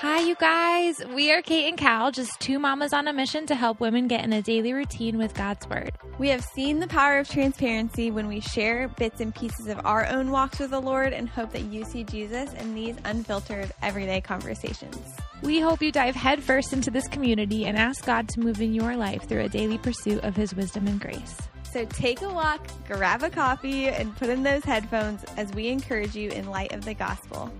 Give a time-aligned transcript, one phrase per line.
[0.00, 1.04] Hi, you guys.
[1.12, 4.24] We are Kate and Kal, just two mamas on a mission to help women get
[4.24, 5.92] in a daily routine with God's Word.
[6.16, 10.06] We have seen the power of transparency when we share bits and pieces of our
[10.06, 14.22] own walks with the Lord and hope that you see Jesus in these unfiltered, everyday
[14.22, 14.96] conversations.
[15.42, 18.96] We hope you dive headfirst into this community and ask God to move in your
[18.96, 21.36] life through a daily pursuit of His wisdom and grace.
[21.74, 26.16] So take a walk, grab a coffee, and put in those headphones as we encourage
[26.16, 27.52] you in light of the gospel.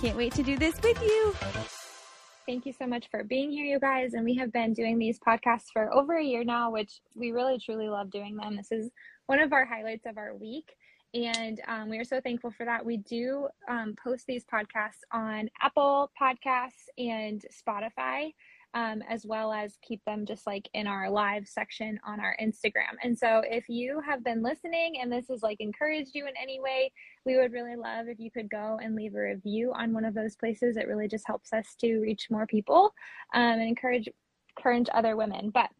[0.00, 1.34] Can't wait to do this with you.
[2.46, 4.12] Thank you so much for being here, you guys.
[4.12, 7.58] And we have been doing these podcasts for over a year now, which we really
[7.58, 8.56] truly love doing them.
[8.56, 8.90] This is
[9.26, 10.74] one of our highlights of our week.
[11.14, 12.84] And um, we are so thankful for that.
[12.84, 18.32] We do um, post these podcasts on Apple Podcasts and Spotify
[18.74, 22.96] um, as well as keep them just like in our live section on our Instagram.
[23.02, 26.60] And so if you have been listening and this has like encouraged you in any
[26.60, 26.92] way,
[27.24, 30.14] we would really love if you could go and leave a review on one of
[30.14, 30.76] those places.
[30.76, 32.92] It really just helps us to reach more people
[33.32, 34.08] um, and encourage
[34.56, 35.50] encourage other women.
[35.50, 35.70] But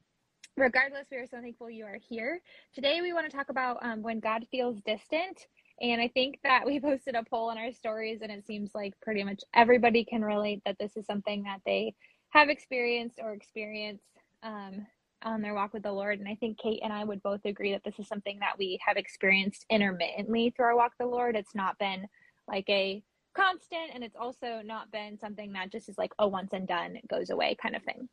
[0.57, 2.41] regardless, we are so thankful you are here.
[2.75, 5.47] Today, we want to talk about um, when God feels distant.
[5.81, 8.95] And I think that we posted a poll in our stories, and it seems like
[9.01, 11.95] pretty much everybody can relate that this is something that they
[12.35, 14.03] have experienced or experience
[14.43, 14.87] um,
[15.23, 16.19] on their walk with the Lord.
[16.19, 18.79] And I think Kate and I would both agree that this is something that we
[18.87, 21.37] have experienced intermittently through our walk with the Lord.
[21.37, 22.07] It's not been
[22.49, 23.03] like a
[23.35, 26.99] constant, and it's also not been something that just is like a once and done,
[27.09, 28.09] goes away kind of thing.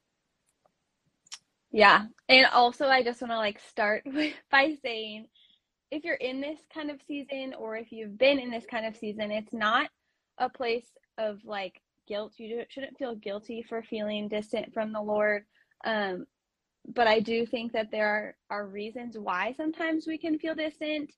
[1.71, 2.05] Yeah.
[2.29, 5.25] And also, I just want to like start with, by saying
[5.89, 8.95] if you're in this kind of season or if you've been in this kind of
[8.95, 9.89] season, it's not
[10.37, 12.33] a place of like guilt.
[12.37, 15.45] You shouldn't feel guilty for feeling distant from the Lord.
[15.85, 16.25] Um,
[16.93, 21.13] but I do think that there are, are reasons why sometimes we can feel distant.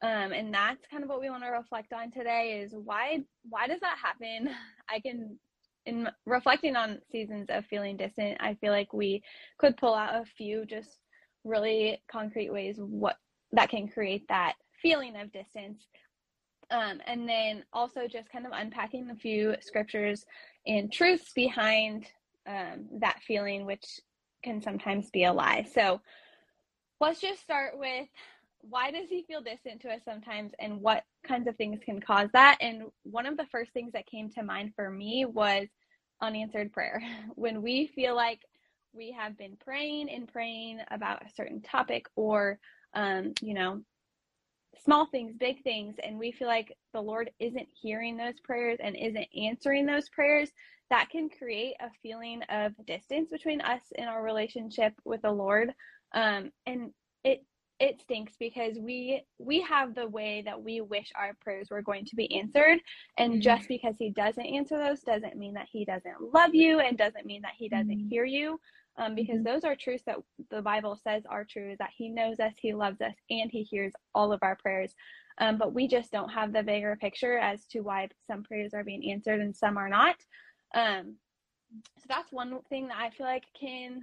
[0.00, 3.66] Um, and that's kind of what we want to reflect on today is why why
[3.66, 4.48] does that happen?
[4.88, 5.38] I can
[5.84, 9.22] in reflecting on seasons of feeling distant, I feel like we
[9.58, 11.00] could pull out a few just
[11.44, 13.16] really concrete ways what
[13.52, 15.82] that can create that feeling of distance.
[16.70, 20.26] Um, and then also just kind of unpacking a few scriptures
[20.66, 22.06] and truths behind
[22.46, 24.00] um, that feeling, which
[24.42, 25.66] can sometimes be a lie.
[25.74, 26.00] So
[27.00, 28.08] let's just start with
[28.60, 32.28] why does he feel distant to us sometimes and what kinds of things can cause
[32.32, 32.56] that?
[32.60, 35.68] And one of the first things that came to mind for me was
[36.20, 37.00] unanswered prayer.
[37.34, 38.40] When we feel like
[38.92, 42.58] we have been praying and praying about a certain topic or,
[42.94, 43.82] um, you know,
[44.84, 48.96] small things, big things, and we feel like the Lord isn't hearing those prayers and
[48.96, 50.50] isn't answering those prayers,
[50.90, 55.72] that can create a feeling of distance between us and our relationship with the Lord.
[56.14, 56.92] Um, and
[57.24, 57.44] it
[57.80, 62.04] it stinks because we we have the way that we wish our prayers were going
[62.04, 62.78] to be answered
[63.18, 63.40] and mm-hmm.
[63.40, 67.26] just because he doesn't answer those doesn't mean that he doesn't love you and doesn't
[67.26, 68.08] mean that he doesn't mm-hmm.
[68.08, 68.58] hear you
[68.98, 69.44] um, because mm-hmm.
[69.44, 70.16] those are truths that
[70.50, 73.92] the Bible says are true that He knows us, He loves us, and He hears
[74.14, 74.94] all of our prayers.
[75.40, 78.82] Um, but we just don't have the bigger picture as to why some prayers are
[78.82, 80.16] being answered and some are not.
[80.74, 81.14] Um,
[81.98, 84.02] so that's one thing that I feel like can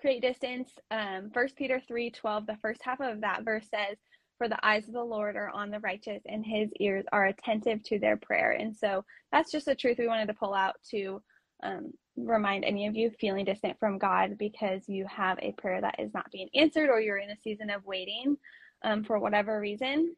[0.00, 0.70] create distance.
[0.90, 3.96] Um, First Peter three twelve, the first half of that verse says,
[4.38, 7.82] "For the eyes of the Lord are on the righteous, and His ears are attentive
[7.84, 11.22] to their prayer." And so that's just a truth we wanted to pull out to
[11.62, 15.96] um, remind any of you feeling distant from God because you have a prayer that
[15.98, 18.36] is not being answered or you're in a season of waiting
[18.82, 20.14] um, for whatever reason.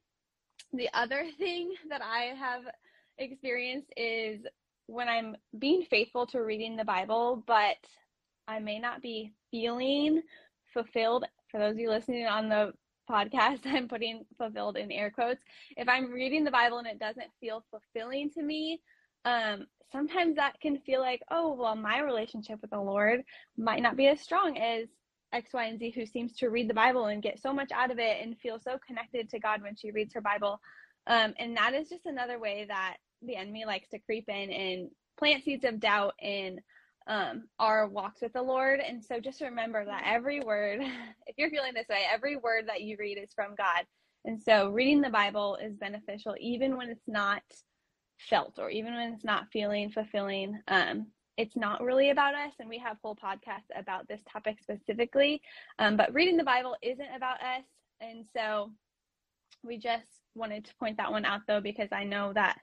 [0.72, 2.62] The other thing that I have
[3.18, 4.40] experienced is
[4.86, 7.76] when I'm being faithful to reading the Bible, but
[8.46, 10.22] I may not be feeling
[10.72, 11.26] fulfilled.
[11.50, 12.72] For those of you listening on the
[13.10, 15.42] podcast, I'm putting fulfilled in air quotes.
[15.76, 18.80] If I'm reading the Bible and it doesn't feel fulfilling to me,
[19.24, 23.22] um, sometimes that can feel like, oh, well, my relationship with the Lord
[23.56, 24.88] might not be as strong as
[25.32, 27.90] X, Y, and Z who seems to read the Bible and get so much out
[27.90, 30.60] of it and feel so connected to God when she reads her Bible.
[31.06, 34.90] Um, and that is just another way that the enemy likes to creep in and
[35.18, 36.60] plant seeds of doubt in
[37.06, 38.80] um, our walks with the Lord.
[38.80, 40.80] And so just remember that every word,
[41.26, 43.86] if you're feeling this way, every word that you read is from God.
[44.24, 47.42] And so reading the Bible is beneficial even when it's not
[48.18, 51.06] felt or even when it's not feeling fulfilling um,
[51.36, 55.40] it's not really about us and we have whole podcasts about this topic specifically
[55.78, 57.64] um, but reading the bible isn't about us
[58.00, 58.70] and so
[59.64, 62.58] we just wanted to point that one out though because i know that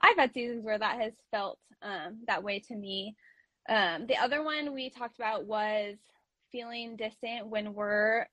[0.00, 3.16] i've had seasons where that has felt um, that way to me.
[3.68, 5.96] Um, the other one we talked about was
[6.50, 8.26] feeling distant when we're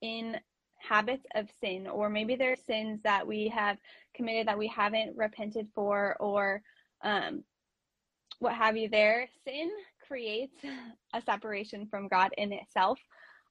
[0.00, 0.38] in
[0.78, 3.78] habits of sin, or maybe there are sins that we have
[4.14, 6.62] committed that we haven't repented for, or
[7.02, 7.42] um,
[8.38, 9.70] what have you there, sin
[10.06, 10.56] creates
[11.14, 12.98] a separation from God in itself.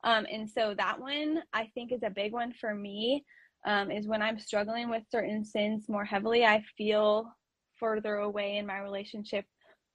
[0.04, 3.26] Um, and so that one I think is a big one for me.
[3.66, 7.36] Um, is when I'm struggling with certain sins more heavily, I feel
[7.78, 9.46] further away in my relationship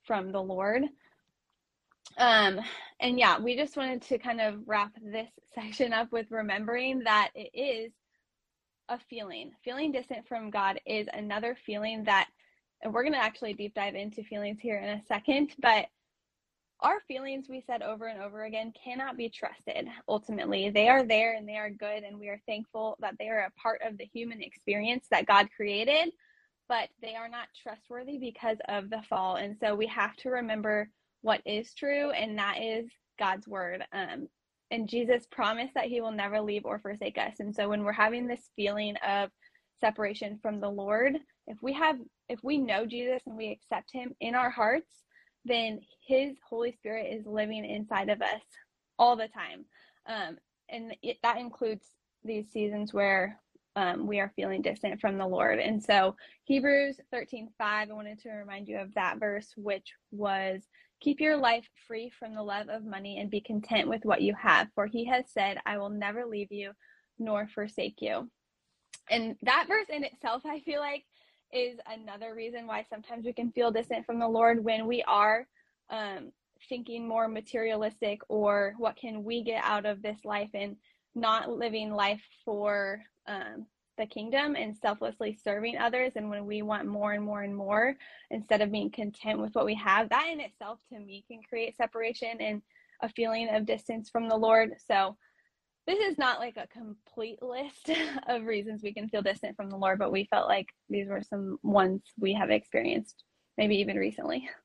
[0.05, 0.83] from the Lord.
[2.19, 2.61] Um,
[3.01, 7.31] and yeah, we just wanted to kind of wrap this section up with remembering that
[7.35, 7.93] it is
[8.89, 9.53] a feeling.
[9.65, 12.29] Feeling distant from God is another feeling that,
[12.83, 15.87] and we're going to actually deep dive into feelings here in a second, but
[16.81, 20.69] our feelings, we said over and over again, cannot be trusted ultimately.
[20.69, 23.61] They are there and they are good, and we are thankful that they are a
[23.61, 26.13] part of the human experience that God created,
[26.69, 29.37] but they are not trustworthy because of the fall.
[29.37, 30.91] And so we have to remember
[31.23, 32.87] what is true, and that is
[33.19, 33.85] God's word.
[33.93, 34.29] Um,
[34.71, 37.35] and Jesus promised that he will never leave or forsake us.
[37.41, 39.31] And so when we're having this feeling of
[39.81, 41.17] separation from the Lord,
[41.47, 41.97] if we have
[42.29, 44.91] if we know Jesus and we accept him in our hearts,
[45.45, 48.41] then his Holy Spirit is living inside of us
[48.99, 49.65] all the time.
[50.07, 50.39] Um,
[50.71, 51.85] and it, that includes
[52.25, 53.39] these seasons where
[53.77, 55.59] um, we are feeling distant from the Lord.
[55.59, 60.63] And so Hebrews 13, 5, I wanted to remind you of that verse, which was
[61.03, 64.35] Keep your life free from the love of money and be content with what you
[64.41, 66.73] have, for he has said, I will never leave you
[67.19, 68.31] nor forsake you.
[69.11, 71.05] And that verse in itself, I feel like,
[71.53, 75.47] is another reason why sometimes we can feel distant from the Lord when we are
[75.91, 76.31] um,
[76.69, 80.77] thinking more materialistic or what can we get out of this life and
[81.15, 83.67] not living life for um,
[83.99, 86.13] the kingdom and selflessly serving others.
[86.17, 87.97] And when we want more and more and more
[88.31, 91.77] instead of being content with what we have that in itself to me can create
[91.77, 92.63] separation and
[93.03, 94.75] a feeling of distance from the lord.
[94.87, 95.17] So
[95.87, 97.91] this is not like a complete list
[98.29, 101.23] of reasons we can feel distant from the lord but we felt like these were
[101.23, 103.25] some ones we have experienced
[103.59, 104.49] maybe even recently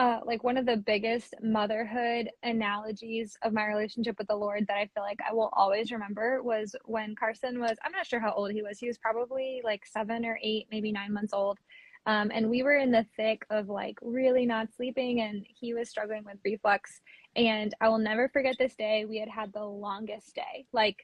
[0.00, 4.78] uh, like one of the biggest motherhood analogies of my relationship with the Lord that
[4.78, 8.32] I feel like I will always remember was when Carson was, I'm not sure how
[8.32, 8.78] old he was.
[8.78, 11.58] He was probably like seven or eight, maybe nine months old.
[12.06, 15.90] Um, and we were in the thick of like really not sleeping, and he was
[15.90, 17.02] struggling with reflux.
[17.36, 19.04] And I will never forget this day.
[19.04, 20.64] We had had the longest day.
[20.72, 20.96] Like,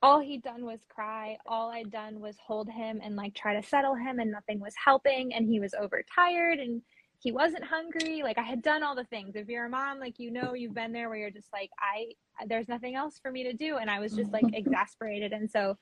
[0.00, 1.38] all he'd done was cry.
[1.44, 4.74] All I'd done was hold him and like try to settle him, and nothing was
[4.76, 5.34] helping.
[5.34, 6.82] And he was overtired and
[7.24, 9.34] he wasn't hungry like i had done all the things.
[9.34, 12.12] If you're a mom like you know you've been there where you're just like i
[12.46, 15.32] there's nothing else for me to do and i was just like exasperated.
[15.32, 15.76] And so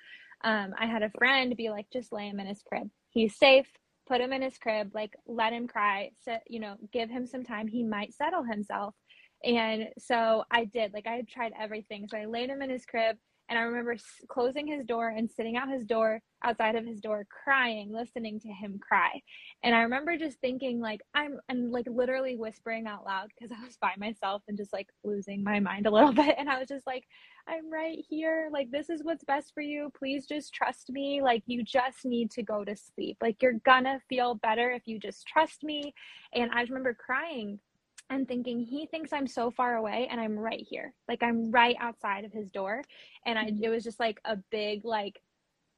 [0.44, 2.88] um, i had a friend be like just lay him in his crib.
[3.10, 3.66] He's safe.
[4.06, 4.92] Put him in his crib.
[4.94, 6.10] Like let him cry.
[6.24, 7.66] Set, you know give him some time.
[7.66, 8.94] He might settle himself.
[9.44, 10.92] And so i did.
[10.94, 12.06] Like i had tried everything.
[12.08, 13.16] So i laid him in his crib
[13.48, 13.96] and I remember
[14.28, 18.48] closing his door and sitting out his door, outside of his door, crying, listening to
[18.48, 19.20] him cry.
[19.62, 23.64] And I remember just thinking, like, I'm, and like literally whispering out loud because I
[23.64, 26.34] was by myself and just like losing my mind a little bit.
[26.38, 27.04] And I was just like,
[27.46, 28.48] I'm right here.
[28.52, 29.90] Like, this is what's best for you.
[29.98, 31.20] Please just trust me.
[31.22, 33.18] Like, you just need to go to sleep.
[33.20, 35.92] Like, you're gonna feel better if you just trust me.
[36.32, 37.58] And I remember crying
[38.12, 40.92] and thinking he thinks I'm so far away and I'm right here.
[41.08, 42.82] Like I'm right outside of his door.
[43.26, 43.64] And I mm-hmm.
[43.64, 45.20] it was just like a big like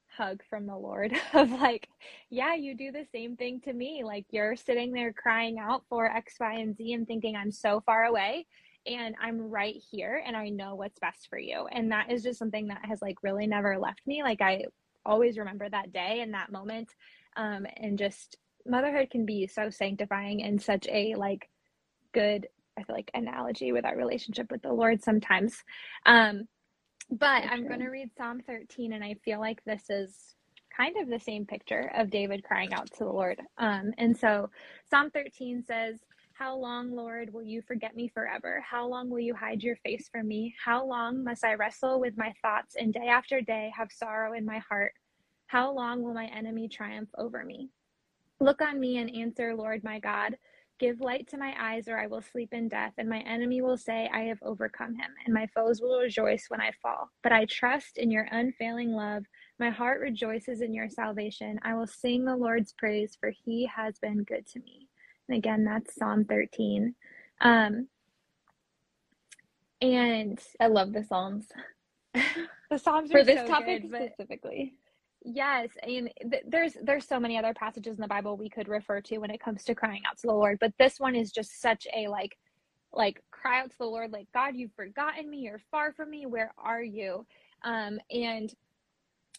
[0.09, 1.89] hug from the Lord of like,
[2.31, 4.03] yeah, you do the same thing to me.
[4.05, 7.81] Like you're sitting there crying out for X, Y, and Z and thinking I'm so
[7.81, 8.47] far away
[8.87, 11.67] and I'm right here and I know what's best for you.
[11.71, 14.23] And that is just something that has like really never left me.
[14.23, 14.65] Like I
[15.07, 16.89] always remember that day and that moment.
[17.37, 21.49] Um, and just motherhood can be so sanctifying and such a like
[22.15, 25.63] good I feel like analogy with our relationship with the Lord sometimes.
[26.07, 26.49] Um,
[27.11, 30.35] but I'm going to read Psalm 13, and I feel like this is
[30.77, 33.41] kind of the same picture of David crying out to the Lord.
[33.59, 34.51] Um, and so
[34.91, 36.01] Psalm 13 says,
[36.33, 38.65] How long, Lord, will you forget me forever?
[38.69, 40.55] How long will you hide your face from me?
[40.63, 44.45] How long must I wrestle with my thoughts and day after day have sorrow in
[44.45, 44.95] my heart?
[45.47, 47.71] How long will my enemy triumph over me?
[48.41, 50.37] Look on me and answer, Lord my God.
[50.81, 53.77] Give light to my eyes, or I will sleep in death, and my enemy will
[53.77, 57.11] say, I have overcome him, and my foes will rejoice when I fall.
[57.23, 59.25] But I trust in your unfailing love.
[59.61, 61.61] My heart rejoices in your salvation.
[61.63, 64.89] I will sing the Lord's praise, for he has been good to me.
[65.29, 66.95] And again, that's Psalm 13.
[67.41, 67.89] Um,
[69.81, 71.47] and I love the Psalms.
[72.15, 74.75] the Psalms for this so topic good, specifically.
[75.25, 79.01] Yes, and th- there's there's so many other passages in the Bible we could refer
[79.03, 81.61] to when it comes to crying out to the Lord, but this one is just
[81.63, 82.37] such a like
[82.93, 86.27] like cry out to the Lord like God, you've forgotten me, you're far from me,
[86.27, 87.27] where are you?
[87.65, 88.53] Um and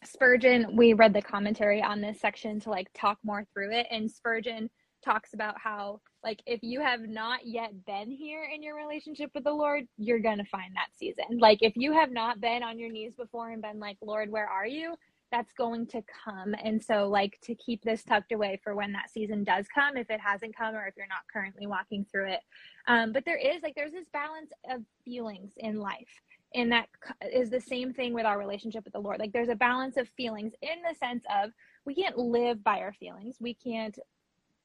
[0.05, 4.11] Spurgeon, we read the commentary on this section to like talk more through it and
[4.11, 4.69] Spurgeon
[5.03, 9.45] talks about how like if you have not yet been here in your relationship with
[9.45, 11.39] the Lord, you're going to find that season.
[11.39, 14.47] Like if you have not been on your knees before and been like, "Lord, where
[14.49, 14.95] are you?"
[15.31, 16.55] That's going to come.
[16.63, 20.09] And so like to keep this tucked away for when that season does come if
[20.09, 22.39] it hasn't come or if you're not currently walking through it.
[22.87, 26.21] Um, but there is like there's this balance of feelings in life
[26.55, 26.87] and that
[27.33, 30.07] is the same thing with our relationship with the lord like there's a balance of
[30.09, 31.51] feelings in the sense of
[31.85, 33.99] we can't live by our feelings we can't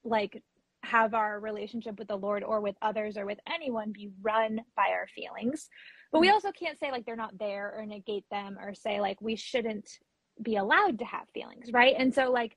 [0.05, 0.43] like
[0.83, 4.88] have our relationship with the lord or with others or with anyone be run by
[4.90, 5.69] our feelings
[6.12, 6.35] but we mm-hmm.
[6.35, 9.99] also can't say like they're not there or negate them or say like we shouldn't
[10.42, 12.56] be allowed to have feelings right and so like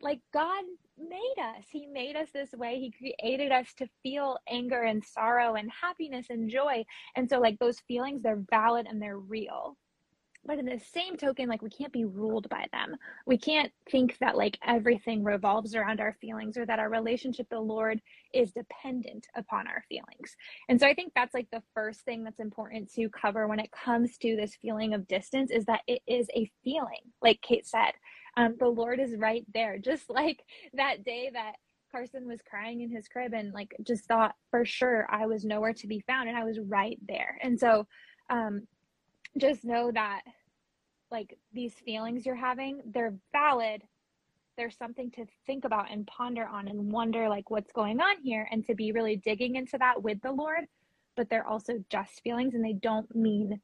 [0.00, 0.64] like god
[0.98, 1.64] made us.
[1.70, 2.78] He made us this way.
[2.78, 6.84] He created us to feel anger and sorrow and happiness and joy.
[7.14, 9.76] And so, like, those feelings, they're valid and they're real.
[10.46, 12.96] But in the same token, like, we can't be ruled by them.
[13.26, 17.60] We can't think that, like, everything revolves around our feelings or that our relationship the
[17.60, 18.00] Lord
[18.32, 20.36] is dependent upon our feelings.
[20.68, 23.70] And so, I think that's like the first thing that's important to cover when it
[23.72, 27.92] comes to this feeling of distance is that it is a feeling, like Kate said
[28.36, 29.78] um, the Lord is right there.
[29.86, 30.42] Just like
[30.74, 31.54] that day that
[31.90, 35.72] Carson was crying in his crib and like just thought for sure I was nowhere
[35.74, 37.38] to be found and I was right there.
[37.42, 37.86] And so
[38.28, 38.66] um,
[39.38, 40.22] just know that
[41.10, 43.82] like these feelings you're having, they're valid.
[44.56, 48.48] There's something to think about and ponder on and wonder like what's going on here
[48.50, 50.64] and to be really digging into that with the Lord.
[51.16, 53.60] But they're also just feelings and they don't mean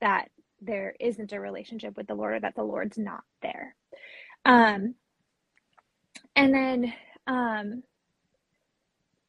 [0.00, 0.28] that
[0.60, 3.74] there isn't a relationship with the Lord or that the Lord's not there.
[4.44, 4.94] Um,
[6.36, 6.92] and then
[7.26, 7.82] um,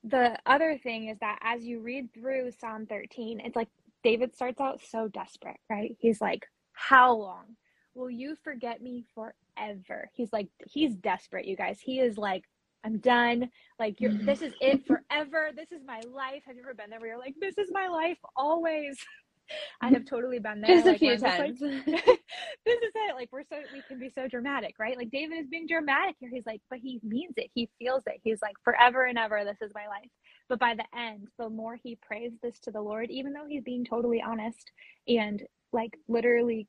[0.04, 3.70] the other thing is that as you read through Psalm 13, it's like
[4.04, 5.96] David starts out so desperate, right?
[6.00, 7.56] He's like, How long
[7.96, 10.10] will you forget me forever?
[10.14, 11.80] He's like, He's desperate, you guys.
[11.80, 12.44] He is like,
[12.86, 13.50] I'm done.
[13.80, 15.52] Like, you're, this is it forever.
[15.56, 16.44] This is my life.
[16.46, 18.98] Have you ever been there where you're like, This is my life always?
[19.82, 20.76] I have totally been there.
[20.76, 21.62] Just like, a few times.
[21.62, 23.16] Like, this is it.
[23.16, 24.98] Like we're so we can be so dramatic, right?
[24.98, 26.30] Like David is being dramatic here.
[26.32, 27.50] He's like, but he means it.
[27.54, 28.20] He feels it.
[28.24, 30.10] He's like, forever and ever, this is my life.
[30.50, 33.64] But by the end, the more he prays this to the Lord, even though he's
[33.64, 34.72] being totally honest
[35.08, 36.68] and like literally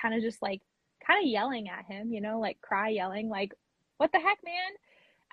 [0.00, 0.62] kind of just like
[1.06, 3.52] kind of yelling at him, you know, like cry yelling, like,
[3.98, 4.54] what the heck, man?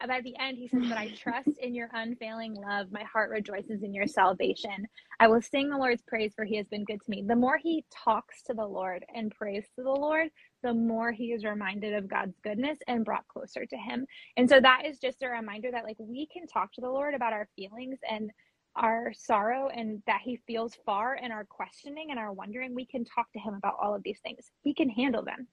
[0.08, 2.92] by the end, he says, But I trust in your unfailing love.
[2.92, 4.88] My heart rejoices in your salvation.
[5.20, 7.24] I will sing the Lord's praise, for he has been good to me.
[7.26, 10.30] The more he talks to the Lord and prays to the Lord,
[10.64, 14.08] the more he is reminded of God's goodness and brought closer to him.
[14.38, 17.14] And so that is just a reminder that, like, we can talk to the Lord
[17.14, 18.32] about our feelings and
[18.76, 22.74] our sorrow and that he feels far and our questioning and our wondering.
[22.74, 24.52] We can talk to him about all of these things.
[24.64, 25.48] He can handle them.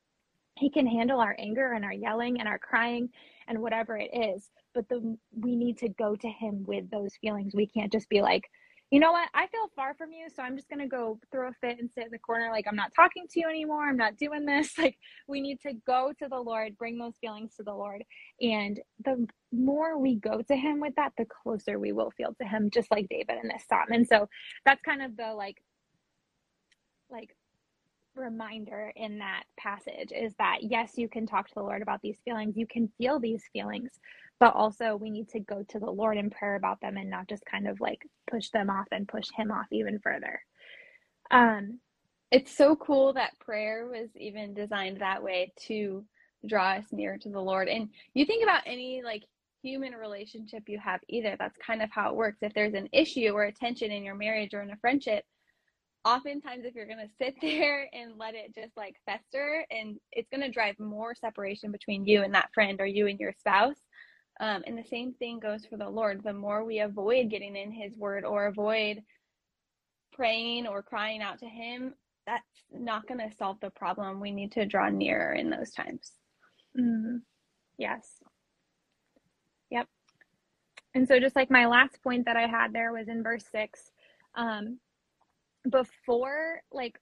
[0.56, 3.08] He can handle our anger and our yelling and our crying
[3.48, 4.50] and whatever it is.
[4.74, 7.54] But the we need to go to him with those feelings.
[7.54, 8.44] We can't just be like,
[8.90, 9.28] you know what?
[9.34, 12.06] I feel far from you, so I'm just to go throw a fit and sit
[12.06, 13.88] in the corner like I'm not talking to you anymore.
[13.88, 14.72] I'm not doing this.
[14.80, 14.96] Like
[15.28, 18.02] we need to go to the Lord, bring those feelings to the Lord.
[18.40, 22.46] And the more we go to him with that, the closer we will feel to
[22.46, 23.88] him just like David in this psalm.
[23.90, 24.28] And so
[24.64, 25.58] that's kind of the like
[27.10, 27.36] like
[28.14, 32.18] reminder in that passage is that yes, you can talk to the Lord about these
[32.24, 33.90] feelings, you can feel these feelings,
[34.38, 37.28] but also we need to go to the Lord in prayer about them and not
[37.28, 40.40] just kind of like push them off and push Him off even further.
[41.30, 41.78] Um,
[42.30, 46.04] it's so cool that prayer was even designed that way to
[46.46, 47.68] draw us near to the Lord.
[47.68, 49.24] And you think about any like
[49.62, 52.38] human relationship you have either, that's kind of how it works.
[52.40, 55.24] If there's an issue or a tension in your marriage or in a friendship,
[56.04, 60.28] oftentimes if you're going to sit there and let it just like fester and it's
[60.30, 63.76] going to drive more separation between you and that friend or you and your spouse
[64.40, 66.22] um, and the same thing goes for the lord.
[66.24, 69.02] The more we avoid getting in his word or avoid
[70.12, 71.94] praying or crying out to him
[72.26, 76.12] that's not going to solve the problem we need to draw nearer in those times.
[76.78, 77.16] Mm-hmm.
[77.76, 78.06] yes.
[79.70, 79.88] Yep.
[80.94, 83.90] And so just like my last point that i had there was in verse six
[84.36, 84.78] um,
[85.68, 86.98] before like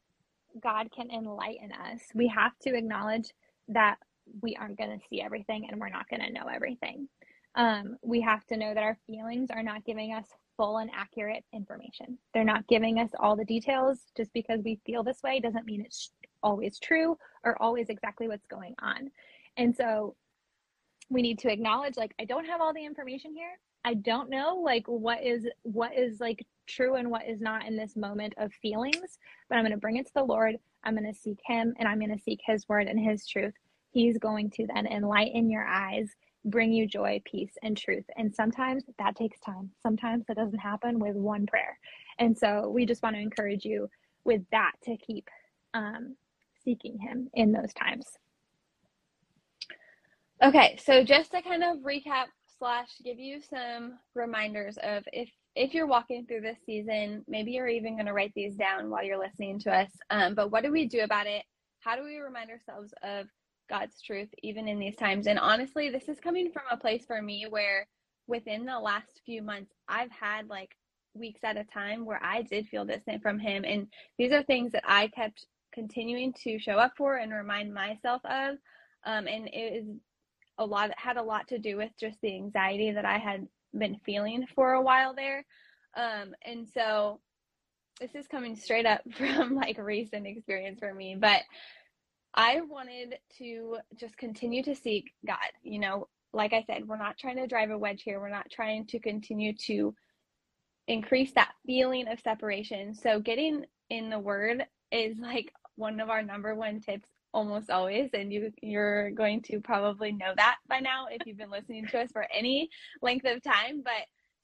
[0.63, 3.31] God can enlighten us, we have to acknowledge
[3.69, 3.97] that
[4.43, 7.09] we aren't going to see everything and we're not going to know everything.
[7.55, 11.45] Um, we have to know that our feelings are not giving us full and accurate
[11.53, 12.19] information.
[12.35, 13.99] They're not giving us all the details.
[14.17, 16.11] Just because we feel this way doesn't mean it's
[16.43, 19.11] always true or always exactly what's going on.
[19.57, 20.15] And so
[21.11, 23.59] we need to acknowledge like I don't have all the information here.
[23.89, 27.75] I don't know like what is what is like true and what is not in
[27.75, 29.19] this moment of feelings,
[29.49, 30.57] but I'm going to bring it to the Lord.
[30.85, 33.55] I'm going to seek him and I'm going to seek his word and his truth.
[33.91, 36.11] He's going to then enlighten your eyes,
[36.45, 38.05] bring you joy, peace, and truth.
[38.19, 39.71] And sometimes that takes time.
[39.83, 41.79] Sometimes that doesn't happen with one prayer.
[42.19, 43.89] And so we just want to encourage you
[44.25, 45.31] with that to keep
[45.73, 46.15] um,
[46.63, 48.05] seeking Him in those times.
[50.43, 52.27] Okay, so just to kind of recap
[52.59, 57.69] slash give you some reminders of if if you're walking through this season, maybe you're
[57.69, 59.91] even going to write these down while you're listening to us.
[60.11, 61.43] Um, but what do we do about it?
[61.81, 63.27] How do we remind ourselves of
[63.69, 65.27] God's truth even in these times?
[65.27, 67.89] And honestly, this is coming from a place for me where
[68.29, 70.71] within the last few months, I've had like
[71.15, 73.65] weeks at a time where I did feel distant from Him.
[73.65, 78.23] And these are things that I kept continuing to show up for and remind myself
[78.25, 78.57] of.
[79.05, 79.87] Um, and it is
[80.59, 83.47] a lot had a lot to do with just the anxiety that I had
[83.77, 85.45] been feeling for a while there.
[85.97, 87.21] Um, and so
[88.01, 91.43] this is coming straight up from like recent experience for me, but
[92.35, 95.39] I wanted to just continue to seek God.
[95.63, 98.21] You know, like I said, we're not trying to drive a wedge here.
[98.21, 99.95] We're not trying to continue to
[100.87, 102.95] increase that feeling of separation.
[102.95, 108.11] So getting in the word is like one of our number one tips almost always
[108.15, 112.01] and you you're going to probably know that by now if you've been listening to
[112.01, 112.69] us for any
[113.03, 113.93] length of time but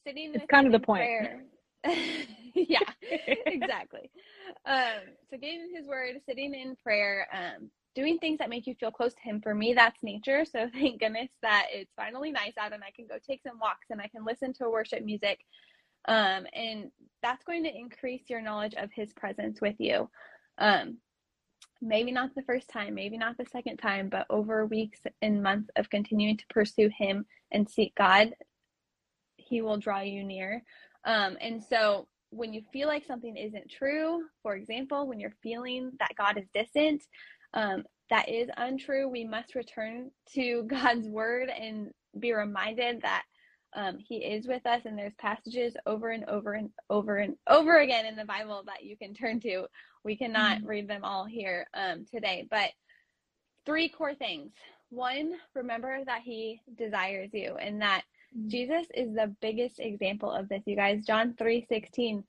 [0.06, 1.12] sitting it's kind of the point.
[1.12, 1.44] prayer,
[2.54, 2.80] yeah
[3.48, 4.10] exactly.
[4.66, 8.90] Um so getting his word sitting in prayer um doing things that make you feel
[8.90, 9.40] close to him.
[9.42, 13.06] For me that's nature so thank goodness that it's finally nice out and i can
[13.06, 15.40] go take some walks and i can listen to worship music.
[16.06, 16.90] Um and
[17.22, 20.10] that's going to increase your knowledge of his presence with you.
[20.58, 20.98] Um
[21.84, 25.70] maybe not the first time, maybe not the second time, but over weeks and months
[25.76, 28.34] of continuing to pursue Him and seek God,
[29.36, 30.62] He will draw you near.
[31.04, 35.92] Um, and so when you feel like something isn't true, for example, when you're feeling
[36.00, 37.02] that God is distant,
[37.52, 39.08] um, that is untrue.
[39.08, 43.22] We must return to God's word and be reminded that
[43.76, 47.80] um, he is with us, and there's passages over and over and over and over
[47.80, 49.66] again in the Bible that you can turn to.
[50.04, 50.66] We cannot mm-hmm.
[50.66, 52.70] read them all here um, today, but
[53.66, 54.52] three core things.
[54.90, 58.02] One, remember that he desires you, and that
[58.36, 58.48] mm-hmm.
[58.48, 60.62] Jesus is the biggest example of this.
[60.66, 62.24] You guys, John three sixteen.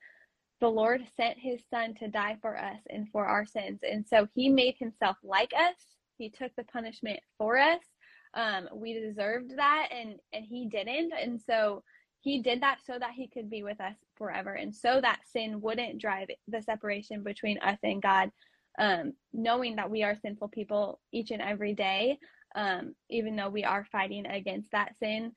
[0.61, 3.81] The Lord sent his son to die for us and for our sins.
[3.83, 5.75] And so he made himself like us.
[6.17, 7.81] He took the punishment for us
[8.35, 11.83] um, we deserved that and and he didn't and so
[12.25, 15.61] he did that so that he could be with us forever and so that sin
[15.61, 18.31] wouldn't drive the separation between us and god
[18.77, 22.17] um, knowing that we are sinful people each and every day
[22.55, 25.33] um, even though we are fighting against that sin.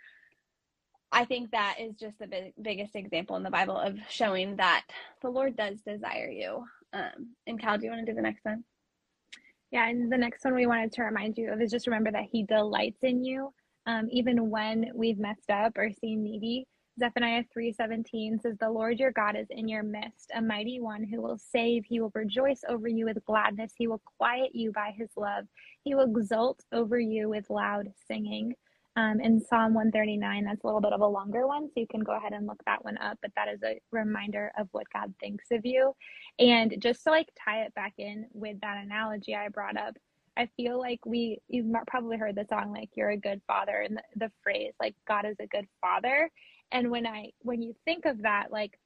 [1.11, 4.85] I think that is just the big, biggest example in the bible of showing that
[5.21, 6.65] the lord does desire you.
[6.93, 8.65] Um, and Kal do you want to do the next one?
[9.71, 12.29] Yeah, and the next one we wanted to remind you of is just remember that
[12.31, 13.53] He delights in you,
[13.87, 16.67] um, even when we've messed up or seem needy.
[16.99, 21.23] Zephaniah 3:17 says, "The Lord your God is in your midst, a mighty one who
[21.23, 21.85] will save.
[21.85, 23.75] He will rejoice over you with gladness.
[23.77, 25.47] He will quiet you by his love.
[25.85, 28.55] He will exult over you with loud singing."
[28.97, 30.45] um, in Psalm 139.
[30.45, 32.61] That's a little bit of a longer one, so you can go ahead and look
[32.67, 33.17] that one up.
[33.23, 35.95] But that is a reminder of what God thinks of you.
[36.39, 39.95] And just to like tie it back in with that analogy I brought up,
[40.37, 43.97] I feel like we, you've probably heard the song, like, you're a good father, and
[43.97, 46.31] the, the phrase, like, God is a good father.
[46.73, 48.79] And when I, when you think of that, like,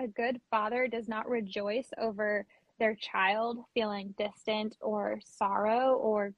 [0.00, 2.46] a good father does not rejoice over
[2.78, 6.34] their child feeling distant or sorrow or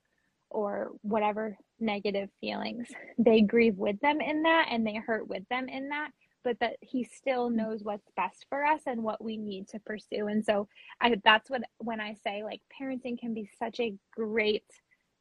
[0.51, 2.89] or whatever negative feelings.
[3.19, 6.11] They grieve with them in that and they hurt with them in that,
[6.45, 7.55] but that he still mm.
[7.55, 10.29] knows what's best for us and what we need to pursue.
[10.29, 10.69] And so
[11.01, 14.65] I that's what when I say like parenting can be such a great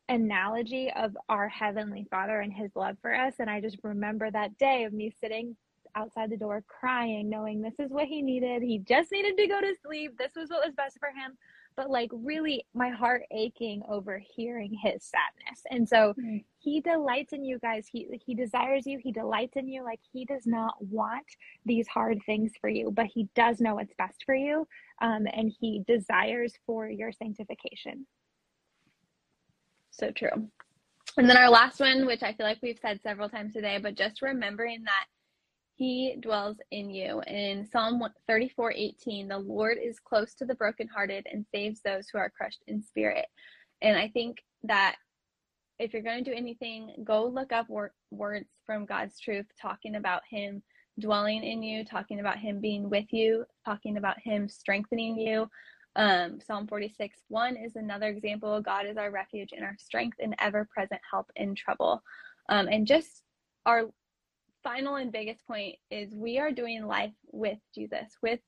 [0.09, 4.57] analogy of our heavenly father and his love for us and I just remember that
[4.57, 5.55] day of me sitting
[5.95, 8.61] outside the door crying knowing this is what he needed.
[8.61, 10.17] He just needed to go to sleep.
[10.17, 11.37] This was what was best for him
[11.75, 15.61] but like really my heart aching over hearing his sadness.
[15.69, 16.43] And so mm.
[16.57, 17.87] he delights in you guys.
[17.91, 18.99] He he desires you.
[19.01, 19.83] He delights in you.
[19.83, 21.25] Like he does not want
[21.65, 24.67] these hard things for you, but he does know what's best for you.
[25.01, 28.05] Um, and he desires for your sanctification.
[29.97, 30.49] So true.
[31.17, 33.95] And then our last one, which I feel like we've said several times today, but
[33.95, 35.05] just remembering that
[35.75, 37.21] he dwells in you.
[37.27, 42.17] In Psalm 34 18, the Lord is close to the brokenhearted and saves those who
[42.17, 43.25] are crushed in spirit.
[43.81, 44.95] And I think that
[45.79, 49.95] if you're going to do anything, go look up wor- words from God's truth talking
[49.95, 50.63] about Him
[50.99, 55.49] dwelling in you, talking about Him being with you, talking about Him strengthening you.
[55.95, 58.61] Um, Psalm 46 1 is another example.
[58.61, 62.01] God is our refuge and our strength and ever present help in trouble.
[62.49, 63.23] Um, and just
[63.65, 63.85] our
[64.63, 68.39] final and biggest point is we are doing life with Jesus, with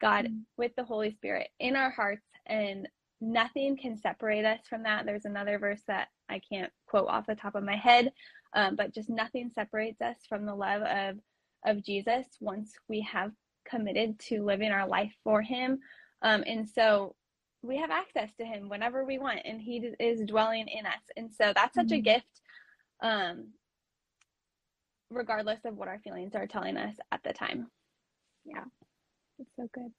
[0.00, 0.38] God, mm-hmm.
[0.56, 2.88] with the Holy Spirit in our hearts, and
[3.20, 5.06] nothing can separate us from that.
[5.06, 8.12] There's another verse that I can't quote off the top of my head,
[8.54, 11.18] um, but just nothing separates us from the love of
[11.66, 13.32] of Jesus once we have
[13.68, 15.78] committed to living our life for Him.
[16.22, 17.14] Um, and so
[17.62, 21.02] we have access to Him whenever we want, and He is dwelling in us.
[21.16, 21.94] And so that's such mm-hmm.
[21.94, 22.40] a gift,
[23.02, 23.48] um,
[25.10, 27.68] regardless of what our feelings are telling us at the time.
[28.44, 28.64] Yeah,
[29.38, 29.92] it's so good.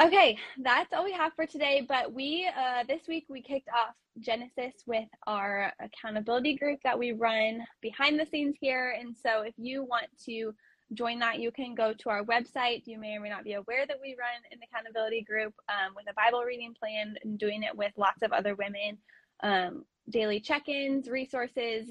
[0.00, 1.84] Okay, that's all we have for today.
[1.86, 7.12] But we, uh, this week, we kicked off Genesis with our accountability group that we
[7.12, 8.96] run behind the scenes here.
[8.98, 10.54] And so if you want to
[10.94, 12.82] join that, you can go to our website.
[12.86, 16.06] You may or may not be aware that we run an accountability group um, with
[16.08, 18.98] a Bible reading plan and doing it with lots of other women,
[19.42, 21.90] um, daily check ins, resources,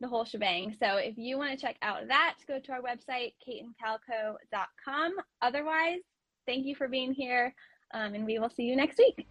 [0.00, 0.74] the whole shebang.
[0.78, 5.12] So if you want to check out that, go to our website, kateandkalco.com.
[5.40, 6.00] Otherwise,
[6.46, 7.54] thank you for being here,
[7.92, 9.26] um, and we will see you next week.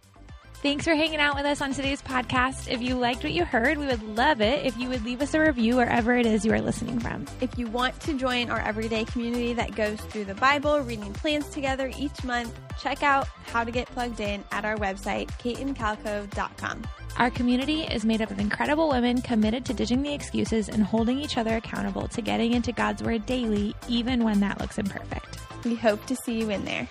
[0.64, 2.72] Thanks for hanging out with us on today's podcast.
[2.72, 5.34] If you liked what you heard, we would love it if you would leave us
[5.34, 7.26] a review wherever it is you are listening from.
[7.42, 11.50] If you want to join our everyday community that goes through the Bible, reading plans
[11.50, 16.84] together each month, check out how to get plugged in at our website, kateandkalco.com.
[17.18, 21.18] Our community is made up of incredible women committed to ditching the excuses and holding
[21.18, 25.40] each other accountable to getting into God's Word daily, even when that looks imperfect.
[25.66, 26.88] We hope to see you in there.